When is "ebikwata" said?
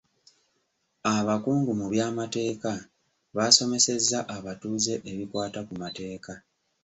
5.11-5.59